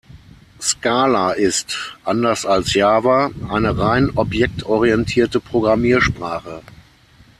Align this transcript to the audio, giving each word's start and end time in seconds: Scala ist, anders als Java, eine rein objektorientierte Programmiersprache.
Scala 0.59 1.33
ist, 1.33 1.77
anders 2.05 2.43
als 2.47 2.73
Java, 2.73 3.29
eine 3.51 3.77
rein 3.77 4.09
objektorientierte 4.15 5.39
Programmiersprache. 5.39 6.63